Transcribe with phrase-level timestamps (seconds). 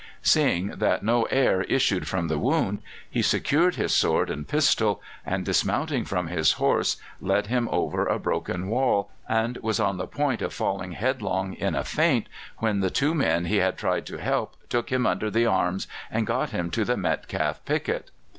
[0.23, 5.45] Seeing that no air issued from the wound, he secured his sword and pistol, and,
[5.45, 10.41] dismounting from his horse, led him over a broken wall, and was on the point
[10.41, 12.25] of falling headlong in a faint
[12.57, 16.25] when the two men he had tried to help took him under the arms and
[16.25, 18.09] got him to the Metcalfe picket.